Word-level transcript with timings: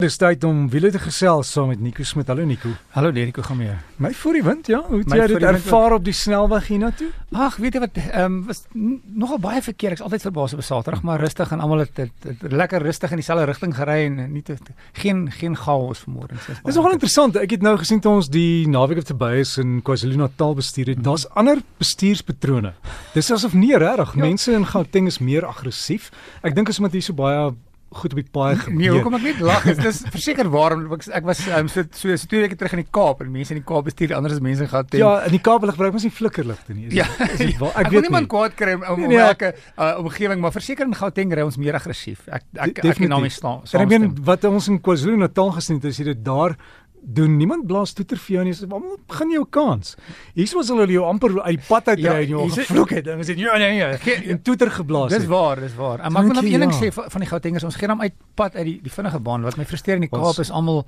Dis 0.00 0.16
tyd 0.16 0.44
om 0.48 0.62
wiele 0.72 0.88
te 0.88 0.98
gesels 1.02 1.50
saam 1.52 1.68
met 1.68 1.80
Nico 1.84 2.04
Smit. 2.08 2.30
Hallo 2.32 2.44
Nico. 2.48 2.70
Hallo 2.94 3.10
hoe 3.12 3.42
gaan 3.44 3.58
jy? 3.60 3.74
My 4.00 4.12
voor 4.16 4.32
die 4.32 4.42
wind, 4.42 4.66
ja. 4.66 4.78
Hoe 4.86 5.02
het 5.02 5.12
jy 5.12 5.26
dit 5.28 5.42
ervaar 5.44 5.92
op 5.92 6.06
die 6.06 6.14
snelweg 6.16 6.70
hiernatoe? 6.72 7.10
Ag, 7.36 7.58
weet 7.60 7.76
jy 7.76 7.82
wat, 7.82 8.00
ehm 8.00 8.24
um, 8.24 8.38
was 8.48 8.62
nogal 8.72 9.38
baie 9.44 9.60
verkeer. 9.60 9.92
Ek's 9.92 10.00
altyd 10.00 10.24
verbaas 10.24 10.56
op 10.56 10.62
'n 10.62 10.68
Saterdag, 10.70 11.02
maar 11.04 11.20
rustig 11.20 11.52
en 11.52 11.60
almal 11.60 11.84
het, 11.84 11.96
het, 11.96 12.12
het 12.24 12.52
lekker 12.52 12.82
rustig 12.82 13.10
in 13.10 13.20
dieselfde 13.20 13.44
rigting 13.44 13.76
gery 13.76 14.06
en 14.06 14.32
nie 14.32 14.42
te, 14.42 14.56
te, 14.56 14.72
geen 14.92 15.30
geen 15.30 15.56
chaos 15.56 16.00
vanmôre. 16.00 16.32
Dis 16.64 16.74
nogal 16.74 16.92
interessant. 16.92 17.36
Ek 17.36 17.50
het 17.50 17.62
nou 17.62 17.76
gesien 17.76 18.00
toe 18.00 18.12
ons 18.12 18.28
die 18.28 18.68
naweek 18.68 19.04
op 19.04 19.06
verby 19.06 19.34
is 19.44 19.58
in 19.58 19.82
KwaZulu-Natal 19.82 20.54
bestuur 20.54 20.86
het. 20.86 21.04
Daar's 21.04 21.28
ander 21.28 21.60
bestuurspatrone. 21.76 22.72
Dis 23.12 23.30
asof 23.30 23.52
nie 23.52 23.76
regtig 23.76 24.14
Ja. 24.14 24.20
mense 24.20 24.52
in 24.52 24.66
Gauteng 24.66 25.06
is 25.06 25.18
meer 25.18 25.44
aggressief. 25.44 26.10
Ek 26.42 26.54
dink 26.54 26.68
is 26.68 26.78
omdat 26.78 26.92
hier 26.92 27.02
so 27.02 27.12
baie 27.12 27.52
goed 27.90 28.12
op 28.14 28.18
die 28.20 28.30
paai 28.30 28.54
gebeur. 28.56 28.76
Nee, 28.78 28.90
hoekom 28.94 29.14
ek 29.18 29.22
net 29.26 29.40
lag 29.42 29.64
is 29.66 29.78
dis 29.82 29.96
verseker 30.14 30.46
waarom 30.52 30.84
ek, 30.94 31.08
ek 31.10 31.24
was 31.26 31.40
um, 31.48 31.66
so 31.68 31.82
so 31.90 32.14
so 32.16 32.26
twee 32.30 32.44
weke 32.44 32.54
terug 32.56 32.76
in 32.76 32.82
die 32.84 32.90
Kaap 32.94 33.20
en 33.24 33.32
mense 33.34 33.50
in 33.50 33.58
die 33.58 33.66
Kaap 33.66 33.88
bestuur 33.88 34.14
anders 34.14 34.36
as 34.36 34.42
mense 34.44 34.68
gaan 34.70 34.86
teen. 34.86 35.00
Ja, 35.02 35.16
in 35.26 35.34
die 35.34 35.40
Kaap 35.42 35.64
hulle 35.66 35.74
gebruik 35.74 35.96
mos 35.96 36.06
nie 36.06 36.12
flikkerligte 36.14 36.74
nie. 36.76 36.86
Is 36.86 36.94
Ja, 37.00 37.06
dit- 37.18 37.30
is 37.34 37.38
dit 37.50 37.58
waar? 37.58 37.74
ek, 37.74 37.86
ek 37.86 37.90
wil 37.96 38.06
niemand 38.06 38.28
nie. 38.28 38.32
kwaad 38.36 38.54
kry 38.54 38.74
om 38.78 38.84
om 38.94 39.00
Nee, 39.00 39.08
nee, 39.16 39.18
elke 39.26 39.52
uh, 39.76 39.98
omgewing, 40.04 40.40
maar 40.40 40.52
verseker 40.54 40.86
in 40.86 40.94
Gauteng 40.94 41.34
ry 41.34 41.42
ons 41.42 41.58
meer 41.58 41.74
aggressief. 41.80 42.22
Ek 42.28 42.44
ek 42.54 42.78
ek, 42.78 42.84
ek 42.84 42.96
kan 43.02 43.08
daarmee 43.16 43.34
staan. 43.34 43.62
Ek 43.74 43.88
meen 43.90 44.06
wat 44.24 44.44
ons 44.44 44.68
in 44.70 44.78
KwaZulu-Natal 44.80 45.50
gesien 45.58 45.80
het, 45.82 45.84
is 45.90 45.98
jy 45.98 46.04
dit 46.12 46.22
daar 46.24 46.54
doen 47.02 47.36
niemand 47.36 47.66
blaas 47.66 47.92
toeter 47.92 48.16
vir 48.18 48.34
jou 48.34 48.44
nie. 48.44 48.52
Sê, 48.54 48.66
"Waar 48.68 48.80
begin 49.06 49.30
jou 49.30 49.46
kans?" 49.50 49.96
Hier 50.34 50.50
was 50.54 50.68
hulle 50.68 50.86
jou 50.86 51.04
amper 51.04 51.40
uit 51.42 51.56
die 51.58 51.66
pad 51.66 51.88
uit 51.88 51.98
Ja, 51.98 52.12
ry 52.12 52.22
en 52.22 52.28
jou 52.28 52.42
hier 52.42 52.50
sit- 52.52 52.66
gevloek 52.66 52.90
het. 52.90 53.06
En 53.06 53.18
sê, 53.24 53.34
"Ja 53.36 53.56
nee, 53.56 53.78
nee." 53.78 53.98
Ge- 53.98 54.24
En 54.30 54.42
toeter 54.42 54.70
geblaas 54.70 55.10
Dis 55.10 55.26
waar, 55.26 55.60
dis 55.60 55.74
waar. 55.74 55.98
En 56.00 56.12
maar 56.12 56.22
ek 56.22 56.28
nog 56.28 56.36
Dankie, 56.36 56.54
een 56.54 56.60
ding 56.60 56.72
ja. 56.72 56.80
sê 56.90 56.92
van 56.92 57.04
van 57.10 57.20
die 57.20 57.28
Gautengers, 57.28 57.64
ons 57.64 57.76
gee 57.76 57.88
hom 57.88 58.00
uit 58.00 58.12
pad 58.40 58.56
uit 58.56 58.64
die 58.68 58.78
die 58.86 58.92
vinnige 58.94 59.20
baan. 59.20 59.42
Wat 59.46 59.56
my 59.60 59.64
frustreer 59.68 59.98
in 60.00 60.06
die 60.06 60.10
Kaap 60.12 60.38
is 60.42 60.50
almal 60.50 60.86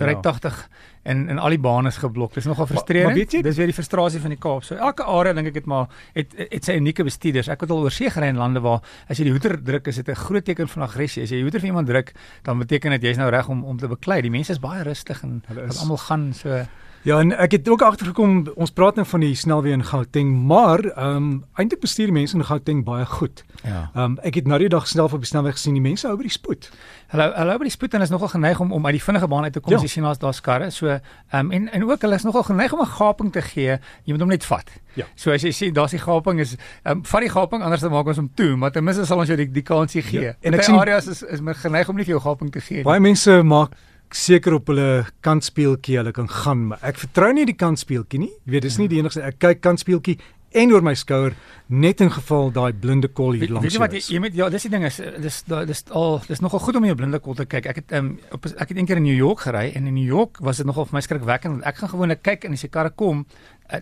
ry 0.00 0.14
Ja. 0.16 0.20
80 0.20 0.56
en 1.04 1.28
en 1.28 1.38
al 1.38 1.50
die 1.54 1.58
bane 1.62 1.88
is 1.92 1.98
geblok. 2.02 2.32
Dis 2.34 2.46
nogal 2.48 2.66
frustrerend. 2.66 3.06
maar 3.12 3.14
weet 3.18 3.32
jy- 3.36 3.42
dis 3.42 3.56
weer 3.60 3.66
die 3.70 3.76
frustrasie 3.76 4.20
van 4.20 4.30
die 4.34 4.38
Kaap. 4.40 4.64
So 4.64 4.74
elke 4.76 5.04
area 5.04 5.32
dink 5.36 5.48
ek 5.52 5.54
het 5.60 5.66
maar 5.66 5.86
het 6.14 6.32
het 6.50 6.64
sy 6.64 6.72
unieke 6.80 7.04
bestuurders. 7.04 7.48
Ek 7.48 7.60
het 7.60 7.70
al 7.70 7.82
oor 7.84 7.90
see 7.94 8.10
gery 8.10 8.28
in 8.32 8.36
lande 8.40 8.60
waar 8.60 8.80
as 9.08 9.18
jy 9.18 9.24
die 9.24 9.32
hoeter 9.36 9.58
druk 9.62 9.86
is 9.88 9.96
dit 9.96 10.08
'n 10.08 10.14
groot 10.14 10.44
teken 10.44 10.68
van 10.68 10.82
aggressie. 10.82 11.22
As 11.22 11.30
jy 11.30 11.36
die 11.36 11.42
hoeter 11.44 11.60
vir 11.60 11.68
iemand 11.68 11.86
druk, 11.86 12.12
dan 12.42 12.58
beteken 12.58 12.90
dit 12.90 13.02
jy's 13.02 13.16
nou 13.16 13.30
reg 13.30 13.48
om 13.48 13.64
om 13.64 13.76
te 13.76 13.88
beklei. 13.88 14.20
Die 14.22 14.30
mense 14.30 14.52
is 14.52 14.58
baie 14.60 14.82
rustig 14.82 15.22
en 15.22 15.42
hulle 15.46 15.66
is- 15.68 15.80
almal 15.80 15.98
gaan 15.98 16.32
so 16.34 16.66
Ja, 17.04 17.18
en 17.20 17.34
ek 17.36 17.52
het 17.52 17.66
ook 17.68 17.82
agtergekom 17.84 18.46
ons 18.56 18.70
praat 18.72 18.96
nou 18.96 19.04
van 19.06 19.20
die 19.20 19.34
snelweë 19.36 19.72
in 19.76 19.82
Gauteng, 19.84 20.30
maar 20.48 20.80
ehm 20.94 21.16
um, 21.16 21.44
eintlik 21.60 21.80
bestuur 21.82 22.06
die 22.08 22.14
mense 22.16 22.36
in 22.36 22.44
Gauteng 22.48 22.84
baie 22.84 23.04
goed. 23.06 23.42
ja. 23.64 23.90
Ehm 23.94 24.04
um, 24.04 24.18
ek 24.24 24.34
het 24.40 24.46
nou 24.48 24.58
die 24.58 24.68
dag 24.72 24.86
snel 24.88 25.04
op 25.04 25.20
die 25.20 25.28
snelweg 25.28 25.52
gesien, 25.58 25.74
die 25.76 25.82
mense 25.84 26.06
hou 26.08 26.16
by 26.16 26.22
die 26.22 26.32
spoed. 26.32 26.70
Hulle 27.12 27.26
hulle 27.36 27.58
by 27.60 27.64
die 27.68 27.70
spoed 27.74 27.94
en 27.94 28.00
is 28.00 28.10
nogal 28.10 28.28
geneig 28.32 28.60
om 28.60 28.72
om 28.72 28.86
uit 28.86 28.92
die 28.96 29.02
vinnige 29.02 29.28
baan 29.28 29.44
uit 29.44 29.52
te 29.52 29.60
kom 29.60 29.72
Ja. 29.72 29.76
as 29.76 29.82
jy 29.84 29.88
sien 29.88 30.04
as 30.04 30.18
daar's 30.18 30.40
karre. 30.40 30.70
So 30.70 30.86
ehm 30.88 31.00
um, 31.32 31.50
en 31.52 31.68
en 31.72 31.84
ook 31.90 32.00
hulle 32.02 32.14
is 32.14 32.24
nogal 32.24 32.42
geneig 32.42 32.72
om 32.72 32.80
'n 32.80 32.86
gaping 32.96 33.32
te 33.32 33.42
gee. 33.42 33.78
Jy 34.04 34.12
moet 34.12 34.20
hom 34.20 34.28
net 34.28 34.44
vat. 34.44 34.70
Ja. 34.94 35.04
So 35.14 35.30
as 35.30 35.42
jy 35.42 35.50
sien 35.52 35.72
daar's 35.74 35.90
die 35.90 36.00
gaping 36.00 36.40
is 36.40 36.56
ehm 36.84 36.96
um, 36.96 37.04
vat 37.04 37.20
die 37.20 37.30
gaping 37.30 37.62
anders 37.62 37.80
dan 37.80 37.90
maak 37.92 38.06
ons 38.06 38.16
hom 38.16 38.30
toe, 38.34 38.56
maar 38.56 38.70
ten 38.72 38.84
minste 38.84 39.04
sal 39.04 39.18
ons 39.18 39.28
jou 39.28 39.36
die 39.36 39.50
die 39.52 39.62
kansie 39.62 40.02
gee. 40.02 40.20
Ja, 40.20 40.26
Ja. 40.26 40.34
en 40.40 40.54
ek 40.54 40.62
sien- 40.62 40.78
areas 40.78 41.06
is 41.06 41.22
is 41.22 41.40
maar 41.40 41.54
geneig 41.54 41.88
om 41.88 41.96
nie 41.96 42.04
vir 42.04 42.14
jou 42.16 42.20
gaping 42.22 42.50
te 42.52 42.60
gee. 42.60 42.76
nie. 42.76 42.84
Baie 42.84 43.00
mense 43.00 43.42
maak 43.42 43.70
seker 44.14 44.54
op 44.60 44.70
hulle 44.70 45.04
kantspeeltjie 45.26 45.98
hulle 45.98 46.14
kan 46.14 46.30
gaan, 46.30 46.68
maar 46.70 46.86
ek 46.86 47.00
vertrou 47.02 47.32
nie 47.34 47.46
die 47.48 47.58
kantspeeltjie 47.58 48.20
nie. 48.22 48.30
Jy 48.44 48.54
weet, 48.54 48.66
dis 48.68 48.78
nie 48.78 48.88
die 48.90 49.00
enigste 49.02 49.24
ek 49.26 49.40
kyk 49.42 49.62
kantspeeltjie 49.64 50.18
en 50.54 50.70
oor 50.70 50.84
my 50.86 50.94
skouer 50.94 51.34
net 51.66 52.02
in 52.04 52.12
geval 52.14 52.52
daai 52.54 52.70
blinde 52.78 53.08
kol 53.10 53.32
hier 53.34 53.42
Weet, 53.42 53.54
langs 53.56 53.64
weet 53.66 53.74
jy 53.74 53.80
wat 53.82 53.96
jy, 53.96 54.02
jy 54.14 54.20
moet 54.22 54.36
ja, 54.38 54.48
dis 54.52 54.66
die 54.66 54.70
ding 54.70 54.84
is 54.86 55.00
dis 55.24 55.40
dis 55.48 55.82
al 55.98 56.20
dis 56.28 56.42
nogal 56.44 56.62
goed 56.62 56.78
om 56.78 56.86
jou 56.86 56.94
blinde 56.98 57.18
kol 57.24 57.34
te 57.38 57.46
kyk. 57.48 57.66
Ek 57.72 57.80
het 57.82 57.94
um, 57.98 58.12
op 58.36 58.46
ek 58.52 58.70
het 58.70 58.76
eendag 58.78 59.00
in 59.00 59.08
New 59.08 59.16
York 59.16 59.42
gery 59.48 59.66
en 59.74 59.88
in 59.90 59.96
New 59.96 60.06
York 60.06 60.38
was 60.44 60.62
dit 60.62 60.68
nogal 60.68 60.86
vir 60.90 61.00
my 61.00 61.02
skrikwekkend 61.06 61.58
want 61.58 61.68
ek 61.70 61.82
gaan 61.82 61.92
gewoonlik 61.96 62.22
kyk 62.22 62.46
en 62.46 62.54
as 62.54 62.66
die 62.66 62.70
karre 62.70 62.94
kom 62.94 63.24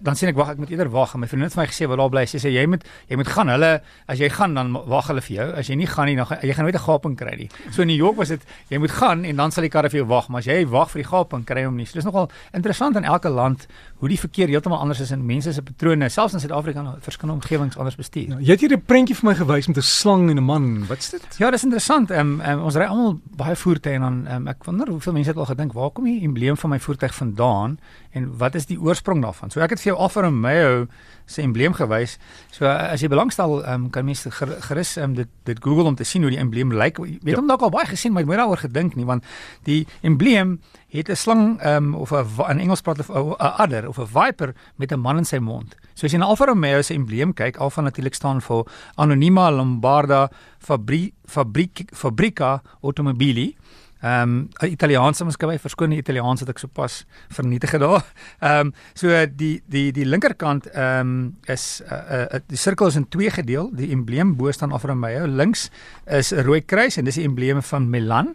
dan 0.01 0.17
sien 0.17 0.29
ek 0.29 0.37
wag 0.37 0.53
ek 0.55 0.59
moet 0.59 0.71
eerder 0.71 0.91
wag. 0.91 1.15
En 1.15 1.21
my 1.21 1.27
vriendin 1.27 1.49
het 1.49 1.55
vir 1.57 1.63
my 1.63 1.69
gesê 1.71 1.89
wat 1.89 1.99
daar 1.99 2.11
bly? 2.11 2.25
Sy 2.27 2.39
sê 2.39 2.53
jy 2.53 2.67
moet 2.67 2.85
jy 3.09 3.17
moet 3.17 3.29
gaan. 3.29 3.49
Hulle 3.49 3.73
as 4.07 4.19
jy 4.19 4.29
gaan 4.29 4.55
dan 4.55 4.73
wag 4.73 5.09
hulle 5.09 5.21
vir 5.21 5.37
jou. 5.37 5.49
As 5.59 5.69
jy 5.69 5.77
nie 5.77 5.87
gaan 5.87 6.07
nie 6.07 6.17
dan 6.17 6.27
gaan, 6.27 6.39
jy 6.43 6.53
gaan 6.53 6.65
nooit 6.65 6.77
'n 6.77 6.87
gaping 6.87 7.17
kry 7.17 7.35
nie. 7.37 7.49
So 7.71 7.83
in 7.83 7.89
New 7.89 7.97
York 7.97 8.17
was 8.17 8.29
dit 8.29 8.41
jy 8.69 8.79
moet 8.79 8.91
gaan 8.91 9.25
en 9.25 9.37
dan 9.37 9.51
sal 9.51 9.63
die 9.63 9.71
karre 9.71 9.91
vir 9.91 10.01
jou 10.01 10.09
wag. 10.09 10.29
Maar 10.29 10.39
as 10.39 10.47
jy 10.47 10.67
wag 10.67 10.91
vir 10.91 11.03
die 11.03 11.09
gaping 11.09 11.45
kry 11.45 11.65
hom 11.65 11.77
nie. 11.77 11.87
So 11.87 11.95
dis 11.95 12.05
nogal 12.05 12.31
interessant 12.53 12.97
in 12.97 13.05
elke 13.05 13.29
land 13.29 13.67
hoe 13.99 14.09
die 14.09 14.19
verkeer 14.19 14.49
heeltemal 14.49 14.79
anders 14.79 15.01
is 15.01 15.11
en 15.11 15.27
mense 15.27 15.53
se 15.53 15.63
patrone. 15.63 16.09
Selfs 16.09 16.35
in 16.35 16.41
Suid-Afrika 16.41 16.81
in 16.81 17.01
verskillende 17.01 17.43
omgewings 17.43 17.77
anders 17.77 17.97
bestuur. 17.97 18.29
Ja, 18.29 18.39
jy 18.39 18.53
het 18.53 18.61
hier 18.61 18.77
'n 18.77 18.83
prentjie 18.83 19.15
vir 19.15 19.29
my 19.29 19.35
gewys 19.35 19.69
met 19.69 19.77
'n 19.77 19.83
slang 19.83 20.31
en 20.31 20.37
'n 20.37 20.45
man. 20.45 20.87
Wat's 20.87 21.11
dit? 21.11 21.23
Ja, 21.39 21.51
dis 21.51 21.63
interessant. 21.63 22.11
Ehm 22.11 22.41
um, 22.41 22.41
um, 22.41 22.65
ons 22.67 22.77
ry 22.77 22.85
almal 22.85 23.21
baie 23.37 23.57
voertuie 23.57 23.95
en 23.95 24.01
dan 24.01 24.17
um, 24.35 24.49
ek 24.49 24.65
wonder 24.65 24.89
hoeveel 24.89 25.13
mense 25.17 25.33
het 25.33 25.39
al 25.39 25.49
gedink 25.51 25.73
waar 25.77 25.91
kom 25.91 26.05
die 26.09 26.23
embleem 26.27 26.57
van 26.57 26.71
my 26.71 26.79
voertuig 26.83 27.15
vandaan 27.15 27.79
en 28.17 28.29
wat 28.39 28.55
is 28.59 28.67
die 28.69 28.79
oorsprong 28.81 29.23
daarvan? 29.25 29.51
So 29.51 29.61
ek 29.65 29.77
het 29.77 29.82
vir 29.83 29.93
jou 29.93 29.99
Alfa 30.01 30.21
Romeo 30.23 30.87
se 31.27 31.41
embleem 31.43 31.73
gewys. 31.73 32.19
So 32.51 32.67
as 32.67 33.01
jy 33.01 33.09
belangstel, 33.09 33.63
um, 33.65 33.91
kan 33.91 34.05
mense 34.05 34.31
ger, 34.31 34.49
gerus 34.61 34.97
um, 34.99 35.15
dit 35.15 35.29
dit 35.45 35.59
Google 35.65 35.85
om 35.89 35.95
te 35.97 36.05
sien 36.05 36.23
hoe 36.23 36.31
die 36.31 36.39
embleem 36.39 36.73
lyk. 36.73 36.99
Jy 36.99 37.19
weet 37.23 37.35
Ja. 37.35 37.37
hom 37.41 37.47
dalk 37.49 37.63
al 37.63 37.71
baie 37.71 37.87
gesien, 37.87 38.13
maar 38.13 38.23
jy 38.23 38.29
moet 38.29 38.37
daaroor 38.43 38.59
gedink 38.59 38.97
nie 38.97 39.05
want 39.07 39.25
die 39.65 39.87
embleem 40.03 40.61
het 40.91 41.09
'n 41.09 41.17
slang 41.17 41.65
um, 41.65 41.95
of 41.95 42.13
'n 42.13 42.27
in 42.51 42.61
Engels 42.61 42.83
praat 42.83 42.99
hulle 43.07 43.37
'n 43.39 43.55
adder 43.63 43.89
of 43.89 43.99
'n 43.99 44.07
viper 44.07 44.55
met 44.77 44.93
'n 44.93 45.01
man 45.01 45.19
in 45.19 45.25
sy 45.25 45.39
mond. 45.39 45.75
So 45.95 46.07
as 46.07 46.13
jy 46.13 46.19
na 46.19 46.27
Alfa 46.27 46.45
Romeo 46.47 46.83
se 46.83 46.95
embleem 46.95 47.33
kyk, 47.35 47.57
Alfa 47.57 47.81
natuurlik 47.83 48.15
staan 48.15 48.41
vir 48.41 48.65
Anonima 48.97 49.51
Lombarda 49.51 50.31
Fabri 50.59 51.13
Fabric 51.27 51.89
Fabrica 51.95 52.63
Automobili. 52.83 53.57
Ehm 54.03 54.23
um, 54.23 54.49
Italiaanse 54.67 55.23
maatskappy, 55.25 55.61
verskoon 55.63 55.93
die 55.95 56.01
Italiaans 56.03 56.43
het 56.43 56.49
ek 56.51 56.59
sopas 56.59 57.05
vernietig 57.31 57.77
daar. 57.79 58.03
Ehm 58.41 58.73
um, 58.73 58.73
so 58.99 59.15
die 59.31 59.63
die 59.71 59.93
die 59.95 60.07
linkerkant 60.07 60.67
ehm 60.73 61.13
um, 61.13 61.37
is 61.47 61.83
uh, 61.87 62.25
uh, 62.25 62.41
die 62.51 62.59
sirkel 62.59 62.91
is 62.91 62.99
in 62.99 63.07
twee 63.09 63.31
gedeel. 63.31 63.71
Die 63.79 63.93
embleem 63.95 64.35
bo 64.37 64.51
staan 64.51 64.75
Alfa 64.75 64.91
Romeo, 64.91 65.27
links 65.27 65.71
is 66.07 66.33
'n 66.33 66.43
rooi 66.43 66.65
kruis 66.67 66.99
en 66.99 67.05
dis 67.05 67.15
die 67.15 67.29
embleem 67.29 67.63
van 67.63 67.91
Milan. 67.91 68.35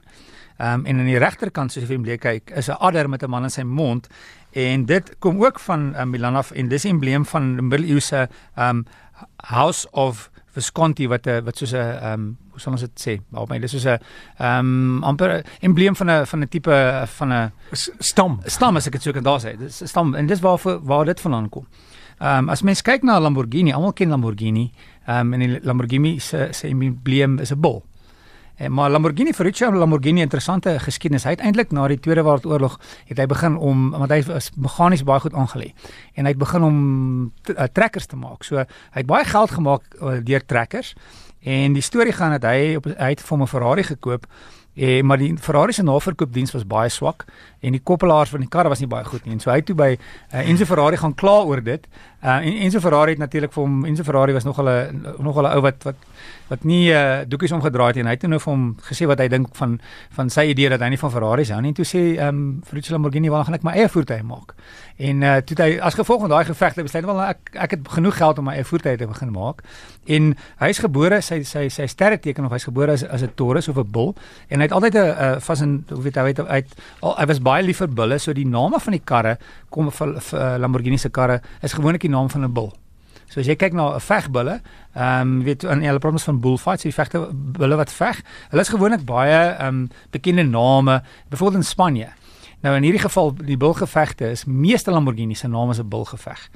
Ehm 0.57 0.79
um, 0.79 0.85
en 0.85 0.99
aan 0.99 1.11
die 1.11 1.19
regterkant 1.19 1.71
soos 1.71 1.83
jy 1.83 1.87
vir 1.87 1.99
embleem 1.99 2.19
kyk, 2.19 2.51
is 2.55 2.69
'n 2.69 2.79
adder 2.79 3.09
met 3.09 3.23
'n 3.23 3.29
man 3.29 3.43
in 3.43 3.49
sy 3.49 3.63
mond 3.63 4.07
en 4.51 4.85
dit 4.85 5.15
kom 5.19 5.43
ook 5.43 5.59
van 5.59 5.95
uh, 5.95 6.03
Milan 6.03 6.35
af 6.35 6.51
en 6.51 6.67
dis 6.67 6.81
die 6.81 6.91
embleem 6.91 7.25
van 7.25 7.55
die 7.55 7.61
middeleeuse 7.61 8.29
ehm 8.55 8.69
um, 8.69 8.85
House 9.35 9.87
of 9.91 10.29
Visconti 10.57 11.07
wat 11.07 11.27
'n 11.27 11.43
wat 11.45 11.57
soos 11.57 11.73
'n 11.73 11.77
ehm 11.77 12.13
um, 12.13 12.37
hoe 12.51 12.59
sal 12.59 12.73
ons 12.73 12.81
dit 12.81 12.99
sê? 13.05 13.13
Help 13.33 13.49
my, 13.49 13.59
dis 13.59 13.71
soos 13.71 13.85
'n 13.85 13.99
ehm 14.39 14.65
um, 14.65 15.03
amper 15.03 15.43
embleem 15.61 15.95
van 15.95 16.09
'n 16.09 16.25
van 16.25 16.39
'n 16.41 16.47
tipe 16.47 17.03
van 17.17 17.33
'n 17.33 17.51
Stam. 17.99 18.39
stam 18.45 18.75
as 18.75 18.87
ek 18.87 18.93
dit 18.93 19.01
sou 19.01 19.13
kan 19.13 19.23
daar 19.23 19.39
sê. 19.39 19.57
Dis 19.57 19.81
'n 19.81 19.87
stam 19.87 20.15
en 20.15 20.25
dis 20.27 20.39
waarvoor 20.39 20.79
waar 20.83 21.05
dit 21.05 21.19
vandaan 21.19 21.49
kom. 21.49 21.67
Ehm 22.19 22.37
um, 22.37 22.49
as 22.49 22.61
mens 22.61 22.81
kyk 22.81 23.03
na 23.03 23.19
Lamborghini, 23.19 23.71
almal 23.73 23.93
ken 23.93 24.09
Lamborghini. 24.09 24.71
Ehm 25.05 25.19
um, 25.19 25.33
en 25.33 25.39
die 25.39 25.59
Lamborghini 25.61 26.19
se 26.19 26.47
se 26.51 26.67
embleem 26.67 27.39
is 27.39 27.51
'n 27.51 27.59
bul. 27.59 27.83
En 28.57 28.71
maar 28.73 28.89
Lamborghini 28.89 29.33
Ferruccio 29.33 29.71
Lamborghini 29.71 30.21
interessante 30.21 30.79
geskiedenis. 30.79 31.23
Hy 31.23 31.35
het 31.35 31.43
eintlik 31.45 31.71
na 31.71 31.85
die 31.87 31.99
Tweede 32.01 32.23
Wêreldoorlog 32.25 32.79
het 33.05 33.19
hy 33.21 33.27
begin 33.29 33.57
om 33.57 33.89
want 33.93 34.13
hy 34.13 34.23
is 34.39 34.49
meganies 34.57 35.05
baie 35.05 35.21
goed 35.21 35.37
aangelê 35.37 35.71
en 36.17 36.25
hy 36.25 36.33
het 36.33 36.41
begin 36.41 36.65
om 36.65 36.77
uh, 37.53 37.69
trekkers 37.69 38.09
te 38.09 38.17
maak. 38.17 38.47
So 38.47 38.57
hy 38.57 39.03
het 39.03 39.09
baie 39.09 39.25
geld 39.29 39.53
gemaak 39.53 39.97
uh, 40.01 40.17
deur 40.25 40.45
trekkers. 40.45 40.95
En 41.45 41.77
die 41.77 41.85
storie 41.85 42.15
gaan 42.17 42.33
dat 42.39 42.49
hy 42.49 42.79
op 42.81 42.89
hy 42.89 43.11
het 43.13 43.21
vir 43.21 43.37
'n 43.37 43.47
Ferrari 43.47 43.83
gekoop 43.83 44.25
Eh 44.77 45.01
maar 45.01 45.17
die 45.17 45.33
Ferrari 45.37 45.73
se 45.73 45.83
naverkoopdiens 45.83 46.51
was 46.51 46.65
baie 46.65 46.89
swak 46.89 47.25
en 47.59 47.73
die 47.73 47.81
koppelaars 47.81 48.29
van 48.29 48.43
die 48.43 48.49
karre 48.49 48.69
was 48.69 48.79
nie 48.79 48.87
baie 48.87 49.05
goed 49.05 49.23
nie. 49.25 49.33
En 49.33 49.39
so 49.41 49.49
hy 49.49 49.63
toe 49.65 49.73
by 49.75 49.87
uh, 49.95 50.43
Enzo 50.43 50.67
Ferrari 50.69 50.99
gaan 51.01 51.15
kla 51.17 51.39
oor 51.49 51.63
dit. 51.65 51.87
Uh 52.21 52.35
en 52.45 52.59
Enzo 52.67 52.79
Ferrari 52.83 53.15
het 53.15 53.23
natuurlik 53.23 53.55
vir 53.55 53.63
hom 53.63 53.79
Enzo 53.89 54.05
Ferrari 54.05 54.35
was 54.37 54.45
nog 54.45 54.61
'n 54.61 55.01
nog 55.17 55.41
'n 55.41 55.49
ou 55.49 55.61
wat 55.65 55.83
wat 55.83 55.95
wat 56.49 56.63
nie 56.63 56.89
uh, 56.91 57.23
doekies 57.27 57.51
omgedraai 57.51 57.87
het. 57.91 58.01
En 58.01 58.09
hy 58.09 58.15
het 58.15 58.25
nou 58.27 58.39
vir 58.39 58.51
hom 58.53 58.65
gesê 58.87 59.07
wat 59.09 59.19
hy 59.19 59.27
dink 59.31 59.53
van 59.57 59.77
van 60.15 60.29
sy 60.33 60.47
idee 60.51 60.69
dat 60.69 60.81
hy 60.83 60.89
nie 60.93 61.01
van 61.01 61.11
Ferraris 61.11 61.51
hou 61.53 61.61
nie. 61.61 61.73
Toe 61.77 61.85
sê 61.85 62.03
ehm 62.17 62.27
um, 62.27 62.61
Ferruccio 62.67 62.95
Lamborghini 62.95 63.29
wil 63.29 63.43
gaan 63.43 63.57
ek 63.57 63.65
my 63.67 63.75
eie 63.77 63.89
voertuig 63.91 64.23
maak. 64.27 64.55
En 64.97 65.21
uh 65.21 65.35
toe 65.45 65.57
hy 65.61 65.69
as 65.83 65.97
gevolg 65.99 66.23
van 66.25 66.33
daai 66.33 66.45
geveg 66.47 66.73
het 66.73 66.81
hy 66.81 66.87
besluit 66.87 67.05
wel 67.05 67.21
ek 67.27 67.51
ek 67.67 67.75
het 67.75 67.91
genoeg 67.97 68.17
geld 68.17 68.39
om 68.41 68.47
my 68.49 68.55
eie 68.57 68.67
voertuig 68.67 68.97
te 69.01 69.09
begin 69.09 69.33
maak. 69.35 69.61
En 70.07 70.33
hy 70.63 70.71
is 70.73 70.81
gebore 70.83 71.21
sy 71.21 71.41
sy 71.43 71.67
sy 71.73 71.87
sterreteken 71.91 72.47
of 72.47 72.55
hy's 72.55 72.67
gebore 72.69 72.95
as 72.97 73.03
as 73.03 73.23
'n 73.23 73.35
Taurus 73.35 73.67
of 73.67 73.77
'n 73.77 73.91
bul 73.91 74.15
en 74.49 74.59
hy 74.59 74.65
het 74.65 74.73
altyd 74.73 74.95
'n 74.95 75.05
uh, 75.05 75.39
vas 75.39 75.61
en 75.61 75.85
hoe 75.89 76.01
weet 76.01 76.15
hy 76.15 76.23
weet 76.23 76.41
hy 76.47 76.63
hy 77.03 77.25
was 77.25 77.39
baie 77.39 77.63
lief 77.63 77.77
vir 77.77 77.87
bulle 77.87 78.19
so 78.19 78.33
die 78.33 78.47
name 78.47 78.79
van 78.79 78.93
die 78.93 79.05
karre 79.05 79.37
kom 79.69 79.91
vir, 79.91 80.19
vir 80.19 80.39
uh, 80.39 80.57
Lamborghini 80.57 80.97
se 80.97 81.09
karre 81.09 81.41
is 81.61 81.73
gewoonlik 81.73 82.01
die 82.01 82.09
naam 82.09 82.29
van 82.29 82.43
'n 82.43 82.53
bul. 82.53 82.73
So 83.27 83.41
as 83.41 83.47
jy 83.47 83.55
kyk 83.59 83.73
na 83.73 83.95
'n 83.95 83.99
vegbulle, 83.99 84.61
ehm 84.95 85.21
um, 85.21 85.43
weet 85.43 85.63
en 85.63 85.83
hulle 85.83 85.99
praat 85.99 86.13
ons 86.13 86.23
van 86.23 86.39
bullfights, 86.39 86.83
die 86.83 86.93
vegte 86.95 87.27
bulle 87.33 87.75
wat 87.75 87.91
veg. 87.91 88.21
Hulle 88.49 88.61
is 88.61 88.69
gewoonlik 88.71 89.05
baie 89.05 89.55
ehm 89.55 89.67
um, 89.67 89.89
bekende 90.11 90.43
name, 90.43 91.03
byvoorbeeld 91.29 91.63
in 91.63 91.67
Spanje. 91.67 92.09
Nou 92.61 92.75
in 92.75 92.83
hierdie 92.83 93.01
geval 93.01 93.35
die 93.35 93.57
bulgevegte 93.57 94.31
is 94.31 94.45
meeste 94.45 94.91
Lamborghini 94.91 95.35
se 95.35 95.47
naam 95.47 95.69
is 95.69 95.79
'n 95.79 95.89
bulgeveg. 95.89 96.49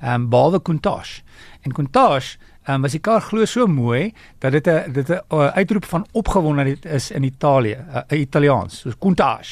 Ehm 0.00 0.14
um, 0.14 0.28
behalwe 0.28 0.62
Countach. 0.62 1.20
En 1.62 1.72
Countach 1.72 2.36
um, 2.68 2.82
was 2.82 2.94
die 2.94 3.00
kar 3.00 3.20
glo 3.20 3.44
so 3.44 3.66
mooi 3.66 4.12
dat 4.38 4.52
dit 4.52 4.66
'n 4.66 4.92
dit 4.92 5.08
'n 5.08 5.20
uh, 5.32 5.46
uitroep 5.56 5.84
van 5.84 6.06
opgewondenheid 6.12 6.84
is 6.84 7.10
in 7.10 7.22
Italië, 7.22 7.76
uh, 8.10 8.20
Italiaans, 8.20 8.80
so 8.80 8.90
Countach. 8.98 9.44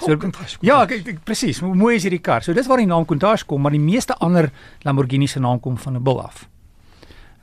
So 0.00 0.12
oh, 0.12 0.30
Ja, 0.60 0.86
presies, 1.24 1.60
mooi 1.60 1.94
is 1.94 2.02
hierdie 2.02 2.20
kar. 2.20 2.42
So 2.42 2.52
dis 2.52 2.66
waar 2.66 2.76
die 2.76 2.86
naam 2.86 3.04
Countach 3.04 3.46
kom, 3.46 3.62
maar 3.62 3.70
die 3.70 3.80
meeste 3.80 4.14
ander 4.14 4.50
Lamborghini 4.82 5.26
se 5.26 5.40
naam 5.40 5.60
kom 5.60 5.78
van 5.78 5.94
'n 5.94 6.02
bil 6.02 6.22
af. 6.22 6.48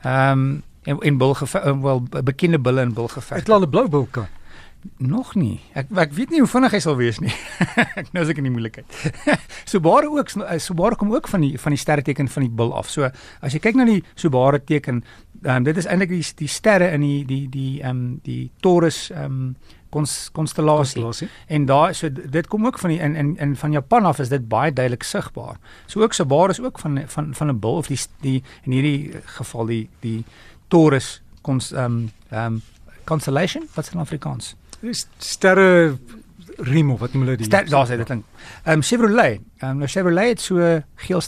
Ehm 0.02 0.30
um, 0.30 0.62
en 0.82 0.98
en 1.00 1.18
bil 1.18 1.36
wel 1.82 2.02
bekende 2.22 2.58
bulle 2.58 2.80
en 2.80 2.92
bil 2.92 3.08
geveg. 3.08 3.38
Het 3.38 3.46
hulle 3.46 3.66
'n 3.66 3.70
blou 3.70 3.88
bil 3.88 4.08
kar? 4.10 4.28
Nog 4.98 5.34
nie. 5.34 5.60
Ek 5.72 5.90
ek 5.96 6.12
weet 6.16 6.32
nie 6.32 6.40
hoe 6.42 6.50
vinnig 6.50 6.74
hy 6.76 6.80
sal 6.82 6.96
wees 6.98 7.20
nie. 7.22 7.32
ek 8.00 8.10
nou 8.14 8.24
is 8.24 8.32
ek 8.32 8.40
in 8.42 8.48
die 8.48 8.52
moeilikheid. 8.54 8.98
Subaru 9.72 10.18
ook 10.18 10.32
Subaru 10.62 10.98
kom 11.00 11.14
ook 11.14 11.28
van 11.28 11.44
die 11.44 11.54
van 11.60 11.74
die 11.74 11.80
sterreteken 11.80 12.28
van 12.32 12.46
die 12.46 12.52
bil 12.52 12.74
af. 12.76 12.90
So 12.92 13.08
as 13.08 13.56
jy 13.56 13.62
kyk 13.62 13.78
na 13.78 13.86
die 13.88 14.02
Subaru 14.14 14.60
teken, 14.64 15.02
um, 15.42 15.64
dit 15.66 15.80
is 15.80 15.88
eintlik 15.88 16.12
die 16.12 16.22
die 16.42 16.50
sterre 16.50 16.90
in 16.96 17.04
die 17.06 17.24
die 17.28 17.42
die 17.52 17.72
ehm 17.80 17.90
um, 17.90 18.04
die 18.26 18.50
Taurus 18.64 19.08
ehm 19.14 19.24
um, 19.24 19.56
konstellasie. 20.36 21.30
En 21.46 21.64
daar 21.64 21.94
so 21.94 22.10
dit 22.12 22.48
kom 22.52 22.66
ook 22.66 22.78
van 22.78 22.90
die 22.92 22.98
in 23.00 23.16
in 23.16 23.36
in 23.40 23.56
van 23.56 23.72
Japan 23.72 24.04
af 24.04 24.18
is 24.20 24.28
dit 24.28 24.48
baie 24.48 24.72
duidelik 24.72 25.02
sigbaar. 25.02 25.56
So 25.86 26.02
ook 26.02 26.12
Subaru 26.12 26.50
is 26.50 26.60
ook 26.60 26.78
van 26.78 27.02
van 27.06 27.34
van 27.34 27.48
'n 27.48 27.58
bil 27.58 27.76
of 27.76 27.86
die 27.86 28.00
die 28.20 28.42
in 28.62 28.72
hierdie 28.72 29.12
geval 29.24 29.66
die 29.66 29.88
die 30.00 30.24
Taurus 30.68 31.22
kons 31.42 31.72
ehm 31.72 31.84
um, 31.84 32.10
ehm 32.30 32.52
um, 32.52 32.62
constellation 33.04 33.68
wat's 33.74 33.92
in 33.92 34.00
Afrikaans? 34.00 34.56
Sterre 35.18 35.98
riem 36.56 36.90
of 36.90 37.00
wat 37.00 37.12
noem 37.12 37.26
hulle 37.26 37.36
dit? 37.36 37.46
Ster, 37.46 37.68
daar 37.68 37.88
sê 37.88 37.98
dit 38.00 38.08
klink. 38.08 38.24
Ehm 38.64 38.80
um, 38.80 38.82
Chevrolet, 38.82 39.40
ehm 39.58 39.70
um, 39.70 39.82
nou 39.84 39.88
Chevrolet 39.88 40.34
het 40.34 40.40
so 40.40 40.82
geel 41.06 41.20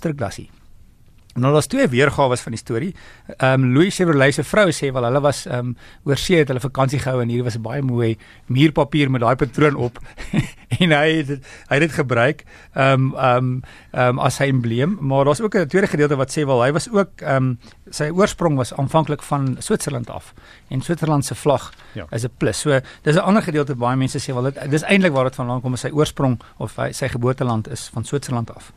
Nou 1.39 1.53
daar's 1.53 1.67
twee 1.67 1.89
weergawe 1.89 2.37
van 2.37 2.53
die 2.53 2.61
storie. 2.61 2.95
Ehm 3.37 3.63
um, 3.63 3.73
Louis 3.75 3.95
Chevrolet 3.95 4.35
se 4.35 4.45
vrou 4.45 4.71
sê 4.71 4.93
wel 4.93 5.05
hulle 5.05 5.21
was 5.21 5.47
ehm 5.47 5.59
um, 5.59 5.77
oor 6.05 6.17
see 6.17 6.39
het 6.39 6.49
hulle 6.49 6.61
vakansie 6.61 6.99
gehou 6.99 7.23
en 7.23 7.29
hier 7.29 7.45
was 7.45 7.57
'n 7.57 7.63
baie 7.63 7.83
mooi 7.83 8.17
muurpapier 8.47 9.11
met 9.11 9.21
daai 9.21 9.37
patroon 9.37 9.77
op 9.77 9.99
en 10.83 10.91
hy 10.91 11.09
het 11.17 11.27
dit 11.27 11.47
hy 11.69 11.75
het 11.75 11.81
dit 11.81 11.93
gebruik 11.93 12.45
ehm 12.75 12.93
um, 12.93 13.15
ehm 13.15 13.37
um, 13.37 13.63
ehm 13.93 14.09
um, 14.09 14.19
as 14.19 14.35
sy 14.35 14.49
embleem, 14.49 14.99
maar 15.01 15.25
daar's 15.25 15.41
ook 15.41 15.55
'n 15.55 15.67
tweede 15.67 15.89
gedeelte 15.89 16.17
wat 16.17 16.31
sê 16.31 16.45
wel 16.47 16.63
hy 16.63 16.73
was 16.73 16.91
ook 16.91 17.21
ehm 17.21 17.37
um, 17.37 17.59
sy 17.91 18.11
oorsprong 18.11 18.57
was 18.57 18.75
aanvanklik 18.75 19.23
van 19.23 19.57
Switserland 19.59 20.11
af 20.11 20.35
en 20.69 20.81
Switserland 20.81 21.25
se 21.25 21.35
vlag 21.35 21.73
ja. 21.93 22.07
is 22.11 22.25
'n 22.25 22.31
plus. 22.37 22.61
So 22.61 22.81
dis 23.03 23.15
'n 23.17 23.19
ander 23.19 23.43
gedeelte 23.43 23.75
baie 23.75 23.97
mense 23.97 24.19
sê 24.19 24.35
wel 24.35 24.43
dit 24.43 24.71
dis 24.71 24.83
eintlik 24.83 25.13
waar 25.13 25.25
dit 25.25 25.35
vandaan 25.35 25.61
kom, 25.61 25.77
sy 25.77 25.91
oorsprong 25.91 26.41
of 26.57 26.77
hy, 26.77 26.93
sy 26.93 27.09
geboorteland 27.09 27.69
is 27.69 27.91
van 27.93 28.05
Switserland 28.05 28.55
af. 28.55 28.73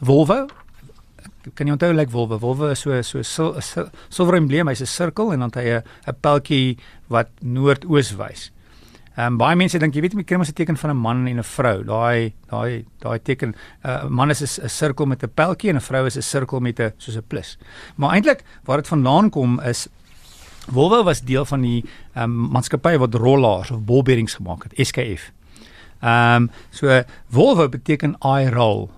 Volvo 0.00 0.46
kan 1.54 1.66
jy 1.66 1.72
onthou 1.72 1.92
like 1.92 2.12
wolwe 2.12 2.38
wolwe 2.40 2.72
is 2.72 2.80
so 2.84 3.02
so 3.02 3.22
silwer 3.22 3.62
sil, 3.64 3.88
sil, 4.12 4.34
embleem 4.36 4.68
hy's 4.68 4.82
'n 4.82 4.86
sirkel 4.86 5.32
en 5.32 5.40
dan 5.40 5.52
hy 5.54 5.80
'n 5.80 5.82
'n 6.08 6.16
pyltjie 6.22 6.78
wat 7.08 7.28
noordoos 7.42 8.16
wys. 8.16 8.50
Ehm 9.16 9.34
um, 9.34 9.38
baie 9.38 9.56
mense 9.56 9.78
dink 9.78 9.94
jy 9.94 10.00
weet 10.00 10.14
jy 10.14 10.22
kry 10.24 10.38
mos 10.38 10.48
'n 10.48 10.54
teken 10.54 10.76
van 10.76 10.90
'n 10.90 10.96
man 10.96 11.26
en 11.26 11.38
'n 11.38 11.42
vrou. 11.42 11.82
Daai 11.84 12.32
daai 12.50 12.84
daai 13.00 13.18
teken 13.18 13.54
eh, 13.82 13.90
'n 13.90 14.06
uh, 14.06 14.08
man 14.08 14.30
is 14.30 14.40
'n 14.42 14.68
sirkel 14.68 15.06
met 15.06 15.22
'n 15.22 15.32
pyltjie 15.34 15.70
en 15.70 15.76
'n 15.76 15.80
vrou 15.80 16.06
is 16.06 16.16
'n 16.16 16.22
sirkel 16.22 16.60
met 16.60 16.80
'n 16.80 16.92
soos 16.98 17.16
'n 17.16 17.24
plus. 17.26 17.58
Maar 17.96 18.14
eintlik 18.14 18.44
waar 18.64 18.76
dit 18.76 18.88
vandaan 18.88 19.30
kom 19.30 19.60
is 19.60 19.88
Volvo 20.70 21.02
was 21.02 21.22
deel 21.22 21.44
van 21.44 21.60
die 21.60 21.84
ehm 22.14 22.22
um, 22.22 22.50
maatskappy 22.52 22.96
wat 22.98 23.14
rollaars 23.14 23.70
of 23.70 23.84
ballbearings 23.84 24.34
gemaak 24.34 24.62
het, 24.62 24.86
SKF. 24.86 25.32
Ehm 26.00 26.42
um, 26.42 26.50
so 26.70 27.02
Volvo 27.28 27.68
beteken 27.68 28.16
I 28.24 28.48
roll 28.48 28.88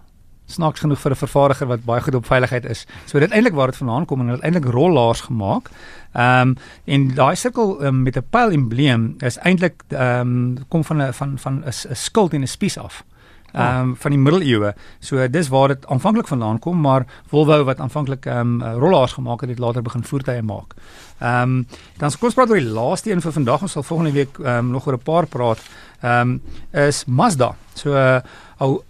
snaaks 0.53 0.81
genoeg 0.81 1.01
vir 1.01 1.13
'n 1.13 1.23
vervaardiger 1.25 1.67
wat 1.67 1.85
baie 1.85 2.01
goed 2.01 2.15
op 2.15 2.27
veiligheid 2.27 2.65
is. 2.65 2.87
So 3.07 3.19
dit 3.19 3.31
eintlik 3.31 3.55
waar 3.55 3.67
dit 3.67 3.77
vandaan 3.77 4.07
kom 4.07 4.21
en 4.21 4.27
hulle 4.27 4.41
het 4.41 4.45
eintlik 4.45 4.73
rollaars 4.73 5.21
gemaak. 5.21 5.71
Ehm 6.13 6.49
um, 6.49 6.57
en 6.85 7.15
daai 7.15 7.37
sirkel 7.37 7.85
um, 7.85 8.03
met 8.03 8.17
'n 8.17 8.27
pyl 8.31 8.51
embleem 8.51 9.15
is 9.19 9.39
eintlik 9.39 9.83
ehm 9.89 10.21
um, 10.21 10.59
kom 10.69 10.85
van 10.85 11.03
'n 11.03 11.13
van 11.13 11.39
van 11.39 11.63
'n 11.65 11.95
skild 11.95 12.33
en 12.33 12.43
'n 12.43 12.47
spies 12.47 12.79
af. 12.79 13.05
Ehm 13.53 13.81
um, 13.81 13.97
van 13.97 14.11
die 14.11 14.21
middeleeue. 14.21 14.73
So 15.01 15.29
dis 15.29 15.49
waar 15.49 15.69
dit 15.69 15.87
aanvanklik 15.87 16.27
vandaan 16.27 16.59
kom, 16.59 16.81
maar 16.81 17.05
Volvo 17.29 17.65
wat 17.65 17.81
aanvanklik 17.81 18.27
ehm 18.27 18.63
um, 18.63 18.79
rollaars 18.81 19.13
gemaak 19.13 19.41
het, 19.41 19.51
het 19.51 19.59
later 19.59 19.83
begin 19.83 20.05
voertuie 20.05 20.43
maak. 20.43 20.75
Ehm 21.19 21.43
um, 21.43 21.67
dan 21.97 22.11
kom 22.11 22.29
ons 22.29 22.35
praat 22.35 22.51
oor 22.51 22.61
die 22.61 22.73
laaste 22.73 23.11
een 23.11 23.21
vir 23.21 23.33
vandag. 23.33 23.63
Ons 23.63 23.73
sal 23.73 23.83
volgende 23.83 24.13
week 24.13 24.39
ehm 24.39 24.59
um, 24.59 24.71
nog 24.71 24.87
oor 24.87 24.95
'n 24.95 25.03
paar 25.03 25.27
praat. 25.27 25.61
Ehm 26.01 26.21
um, 26.21 26.43
is 26.71 27.05
Mazda. 27.05 27.55
So 27.75 27.93
uh, 27.93 28.21
ou 28.59 28.83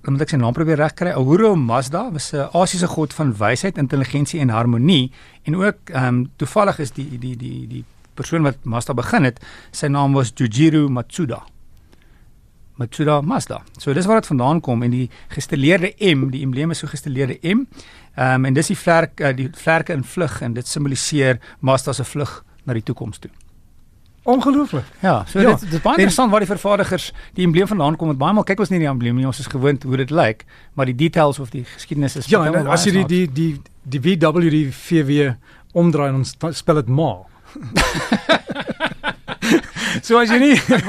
dan 0.00 0.14
moet 0.14 0.24
ek 0.24 0.32
sy 0.32 0.38
naam 0.40 0.54
probeer 0.56 0.80
regkry. 0.80 1.12
Ahura 1.12 1.54
Mazda 1.54 2.10
was 2.12 2.32
'n 2.32 2.48
Asiëse 2.52 2.88
god 2.88 3.12
van 3.12 3.36
wysheid, 3.36 3.78
intelligensie 3.78 4.40
en 4.40 4.48
harmonie 4.48 5.12
en 5.44 5.56
ook 5.56 5.90
ehm 5.92 6.06
um, 6.06 6.30
toevallig 6.36 6.78
is 6.78 6.92
die 6.92 7.18
die 7.18 7.36
die 7.36 7.66
die 7.66 7.84
persoon 8.14 8.42
wat 8.42 8.56
Mazda 8.64 8.94
begin 8.94 9.24
het, 9.24 9.40
sy 9.72 9.86
naam 9.86 10.12
was 10.12 10.32
Jujiro 10.34 10.88
Matsuda. 10.88 11.42
Matsuda 12.76 13.20
Mazda. 13.20 13.62
So 13.78 13.92
dis 13.92 14.06
waar 14.06 14.20
dit 14.20 14.26
vandaan 14.26 14.60
kom 14.60 14.82
en 14.82 14.90
die 14.90 15.10
gestileerde 15.28 15.94
M, 16.14 16.30
die 16.30 16.42
embleem 16.42 16.70
is 16.70 16.78
so 16.78 16.86
gestileerde 16.86 17.38
M. 17.42 17.66
Ehm 18.16 18.34
um, 18.34 18.44
en 18.44 18.54
dis 18.54 18.66
die 18.66 18.76
vlerk 18.76 19.20
uh, 19.20 19.36
die 19.36 19.50
vlerke 19.52 19.92
in 19.92 20.04
vlug 20.04 20.40
en 20.40 20.52
dit 20.52 20.66
simboliseer 20.66 21.40
Mazda 21.60 21.92
se 21.92 22.04
vlug 22.04 22.44
na 22.64 22.72
die 22.72 22.82
toekoms 22.82 23.18
toe. 23.18 23.30
Ongelooflik. 24.22 24.84
Ja, 25.00 25.24
so 25.26 25.40
ja. 25.40 25.50
dit 25.50 25.60
dit 25.60 25.72
is 25.72 25.80
baie 25.80 25.96
interessant 25.96 26.30
waar 26.30 26.44
die 26.44 26.48
vervaardigers 26.48 27.12
die 27.34 27.46
embleem 27.46 27.66
vandaan 27.66 27.96
kom. 27.96 28.12
Baie 28.16 28.36
maal 28.36 28.44
kyk 28.44 28.60
ons 28.60 28.72
nie 28.72 28.82
die 28.82 28.88
embleem 28.90 29.16
nie, 29.16 29.26
ons 29.26 29.40
is 29.40 29.48
gewoond 29.50 29.82
hoe 29.82 29.96
dit 30.02 30.10
lyk, 30.10 30.44
maar 30.76 30.90
die 30.90 30.96
details 30.96 31.40
of 31.40 31.50
die 31.54 31.64
geskiedenis 31.64 32.16
is 32.20 32.28
Ja, 32.30 32.44
en, 32.46 32.66
as 32.68 32.84
jy 32.84 33.00
die 33.00 33.06
die 33.08 33.24
die 33.32 33.52
die 33.98 34.02
VW 34.04 34.50
die 34.52 34.66
VW 34.68 35.32
omdraai 35.72 36.10
en 36.10 36.20
ons 36.20 36.36
spel 36.58 36.82
dit 36.82 36.92
ma. 36.92 37.14
so 40.06 40.18
as 40.20 40.30
jy 40.30 40.38
nie 40.40 40.56
ek, 40.56 40.86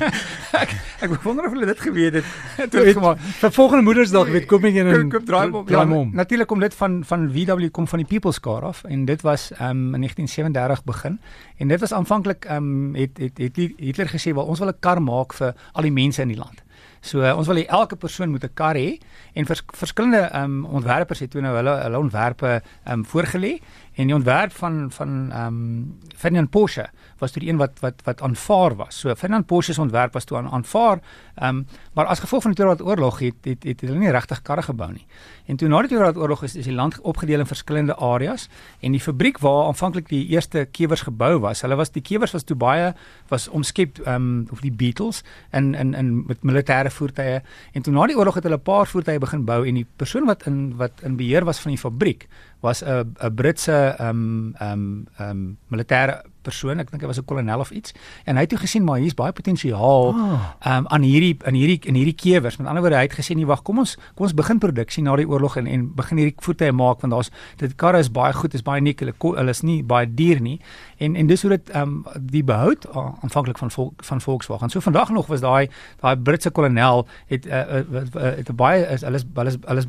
ek 0.62 0.74
wonder 1.22 1.44
of 1.44 1.52
hulle 1.52 1.66
dit 1.66 1.80
geweet 1.80 2.14
het. 2.14 2.24
Toe 2.70 2.84
dit 2.84 2.96
gemaak 2.96 3.18
vir 3.20 3.52
volgende 3.52 3.84
moedersdag 3.84 4.30
weet 4.32 4.46
kom 4.50 4.64
ek 4.64 4.74
in 4.80 4.92
en 4.92 5.10
draai 5.10 5.50
hom 5.50 5.68
ja, 5.68 5.84
natuurlik 6.22 6.48
kom 6.48 6.60
dit 6.60 6.74
van 6.74 7.00
van 7.04 7.28
VW 7.32 7.70
kom 7.70 7.88
van 7.88 8.02
die 8.02 8.08
People's 8.08 8.40
Car 8.40 8.62
af. 8.62 8.84
En 8.84 9.04
dit 9.04 9.22
was 9.22 9.50
um, 9.60 9.94
in 9.94 10.06
1937 10.06 10.84
begin. 10.84 11.20
En 11.56 11.68
dit 11.68 11.80
was 11.80 11.92
aanvanklik 11.92 12.46
um, 12.50 12.94
het, 12.94 13.18
het 13.18 13.38
het 13.38 13.56
Hitler 13.56 14.08
gesê 14.08 14.34
wel 14.34 14.44
ons 14.44 14.58
wil 14.58 14.68
'n 14.68 14.80
kar 14.80 15.02
maak 15.02 15.34
vir 15.34 15.54
al 15.72 15.82
die 15.82 15.92
mense 15.92 16.22
in 16.22 16.28
die 16.28 16.38
land. 16.38 16.64
So 17.00 17.22
uh, 17.22 17.36
ons 17.38 17.46
wil 17.46 17.60
hê 17.60 17.66
elke 17.66 17.96
persoon 17.96 18.30
moet 18.30 18.44
'n 18.44 18.54
kar 18.54 18.74
hê. 18.74 18.98
En 19.34 19.46
vers, 19.46 19.62
verskillende 19.66 20.30
um, 20.34 20.64
ontwerpers 20.64 21.20
het 21.20 21.30
toe 21.30 21.40
nou 21.40 21.54
hulle 21.56 21.74
hulle 21.82 21.98
ontwerpe 21.98 22.62
um, 22.88 23.04
voorgelê 23.04 23.60
en 23.96 24.10
die 24.10 24.14
ontwerp 24.14 24.52
van 24.52 24.90
van 24.92 25.32
ehm 25.32 25.46
um, 25.46 25.98
Ferdinand 26.16 26.50
Porsche 26.50 26.88
was 27.18 27.32
toe 27.32 27.42
die 27.42 27.50
een 27.50 27.56
wat 27.56 27.80
wat 27.80 28.00
wat 28.04 28.22
aanvaar 28.22 28.76
was. 28.76 28.98
So 29.00 29.14
Ferdinand 29.14 29.46
Porsche 29.46 29.72
se 29.72 29.80
ontwerp 29.80 30.12
was 30.12 30.24
toe 30.24 30.36
aan, 30.36 30.48
aanvaar. 30.48 31.00
Ehm 31.34 31.56
um, 31.56 31.66
maar 31.92 32.06
as 32.06 32.20
gevolg 32.20 32.42
van 32.42 32.50
die 32.50 32.60
Tweede 32.60 32.76
Wêreldoorlog 32.76 33.18
het 33.18 33.34
het, 33.44 33.64
het 33.64 33.80
hulle 33.80 33.98
nie 33.98 34.10
regtig 34.10 34.42
karre 34.42 34.62
gebou 34.62 34.92
nie. 34.92 35.06
En 35.46 35.56
toe 35.56 35.68
na 35.68 35.80
die 35.80 35.88
Tweede 35.88 36.04
Wêreldoorlog 36.04 36.42
is 36.42 36.56
is 36.56 36.64
die 36.64 36.74
land 36.74 37.00
opgedeel 37.00 37.38
in 37.38 37.46
verskillende 37.46 37.96
areas 37.96 38.48
en 38.80 38.92
die 38.92 39.00
fabriek 39.00 39.38
waar 39.38 39.66
aanvanklik 39.66 40.08
die 40.08 40.26
eerste 40.28 40.68
kewers 40.70 41.02
gebou 41.02 41.38
was, 41.38 41.60
hulle 41.60 41.76
was 41.76 41.90
die 41.90 42.02
kewers 42.02 42.32
was 42.32 42.44
toe 42.44 42.56
baie 42.56 42.94
was 43.28 43.48
omskep 43.48 43.98
ehm 44.04 44.14
um, 44.14 44.46
of 44.50 44.60
die 44.60 44.72
Beatles 44.72 45.22
in 45.52 45.74
in 45.74 45.94
in 45.94 46.24
met 46.26 46.42
militêre 46.42 46.90
voertuie 46.90 47.40
en 47.72 47.82
toe 47.82 47.92
na 47.92 48.06
die 48.06 48.16
oorlog 48.16 48.34
het 48.34 48.44
hulle 48.44 48.56
'n 48.56 48.62
paar 48.62 48.86
voertuie 48.86 49.18
begin 49.18 49.44
bou 49.44 49.66
en 49.66 49.74
die 49.74 49.86
persoon 49.96 50.26
wat 50.26 50.46
in 50.46 50.76
wat 50.76 50.92
in 51.02 51.16
beheer 51.16 51.44
was 51.44 51.60
van 51.60 51.70
die 51.70 51.80
fabriek 51.80 52.28
was 52.66 52.82
'n 52.82 53.14
'n 53.22 53.34
Britse 53.34 53.94
ehm 53.98 54.08
um, 54.08 54.54
ehm 54.58 54.72
um, 54.72 55.06
ehm 55.18 55.30
um, 55.30 55.58
militêre 55.70 56.22
persoon, 56.46 56.80
ek 56.82 56.92
dink 56.92 57.02
hy 57.02 57.10
was 57.10 57.18
'n 57.18 57.26
kolonel 57.26 57.60
of 57.60 57.70
iets. 57.70 57.94
En 58.24 58.36
hy 58.36 58.44
het 58.46 58.50
toe 58.54 58.58
gesien 58.58 58.84
maar 58.84 59.00
hier's 59.02 59.14
baie 59.18 59.32
potensiaal 59.32 60.14
ah. 60.14 60.16
ehm 60.16 60.34
oh. 60.34 60.76
um, 60.76 60.86
aan 60.94 61.02
hierdie 61.02 61.34
in 61.46 61.54
hierdie 61.58 61.80
in 61.90 61.98
hierdie 61.98 62.14
kewers. 62.14 62.58
Met 62.58 62.66
ander 62.66 62.82
woorde, 62.82 62.96
hy 62.96 63.08
het 63.08 63.18
gesê 63.18 63.34
nee, 63.34 63.46
wag, 63.46 63.62
kom 63.62 63.78
ons 63.82 63.96
kom 64.14 64.26
ons 64.26 64.34
begin 64.34 64.58
produksie 64.62 65.02
na 65.02 65.16
die 65.16 65.28
oorlog 65.28 65.56
en 65.56 65.66
en 65.66 65.88
begin 65.94 66.22
hierdie 66.22 66.36
voertuie 66.38 66.72
maak 66.72 67.02
want 67.02 67.12
daar's 67.12 67.30
dit 67.56 67.74
karre 67.76 67.98
is 67.98 68.10
baie 68.10 68.32
goed, 68.32 68.54
is 68.54 68.62
baie 68.62 68.80
uniek, 68.80 69.00
hulle 69.00 69.14
hulle 69.20 69.50
is 69.50 69.62
nie 69.62 69.82
baie 69.82 70.06
duur 70.06 70.40
nie. 70.40 70.60
En 70.98 71.16
en 71.16 71.26
dis 71.26 71.42
hoe 71.42 71.50
dit 71.56 71.70
ehm 71.70 71.82
um, 71.82 72.04
die 72.20 72.44
behoud 72.44 72.86
aanvanklik 72.94 73.58
van 73.58 73.70
volk, 73.70 74.04
van 74.04 74.20
Volkswagen. 74.20 74.70
So 74.70 74.80
vandag 74.80 75.10
nog 75.10 75.26
was 75.26 75.40
daai 75.40 75.68
daai 76.00 76.16
Britse 76.16 76.50
kolonel 76.50 77.06
het 77.26 77.46
uh, 77.46 77.52
uh, 77.52 78.02
uh, 78.14 78.36
het 78.36 78.56
baie 78.56 78.86
is 78.86 79.02
hulle 79.02 79.16
is 79.16 79.26
hulle 79.34 79.78
is 79.78 79.88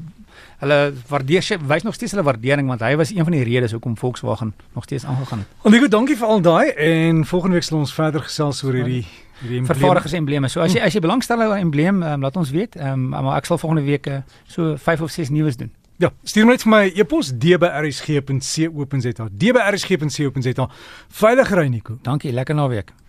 hulle 0.60 0.94
waardeer 1.08 1.60
wys 1.68 1.84
nog 1.84 1.94
steeds 1.94 2.12
hulle 2.12 2.24
waardering 2.24 2.68
want 2.68 2.82
hy 2.82 2.96
was 2.96 3.14
een 3.14 3.24
van 3.24 3.32
die 3.32 3.44
redes 3.44 3.72
hoekom 3.72 3.98
Volkswagen 3.98 4.54
nog 4.74 4.84
steeds 4.84 5.06
aangegaan 5.06 5.40
het. 5.40 5.48
Onthou 5.62 5.88
dankie 5.88 6.18
vir 6.18 6.28
al 6.28 6.42
daai 6.42 6.70
en 6.72 7.26
volgende 7.26 7.54
week 7.54 7.64
sal 7.64 7.80
ons 7.80 7.94
verder 7.94 8.22
gesels 8.22 8.64
oor 8.64 8.74
hierdie 8.74 9.06
hierdie 9.42 9.66
vervaardigers 9.66 10.14
embleme. 10.18 10.50
So 10.50 10.62
as 10.62 10.74
jy 10.74 10.82
as 10.82 10.94
jy 10.94 11.02
belangstel 11.04 11.42
oor 11.42 11.58
'n 11.58 11.68
embleem, 11.68 12.04
um, 12.04 12.22
laat 12.22 12.38
ons 12.38 12.50
weet. 12.50 12.76
Um, 12.76 13.10
maar 13.10 13.38
ek 13.38 13.46
sal 13.46 13.58
volgende 13.58 13.84
week 13.84 14.08
uh, 14.08 14.22
so 14.48 14.76
5 14.78 15.02
of 15.02 15.12
6 15.12 15.30
nuus 15.30 15.58
doen. 15.58 15.72
Ja, 15.98 16.12
stuur 16.24 16.46
my 16.46 16.52
net 16.52 16.62
vir 16.62 16.70
my 16.70 16.92
e-pos 16.94 17.32
dbrsg.co.za. 17.34 19.28
dbrsg.co.za. 19.32 20.70
Veilig 21.10 21.50
ry 21.50 21.68
Nico. 21.68 21.98
Dankie, 22.02 22.32
lekker 22.32 22.56
naweek. 22.56 23.07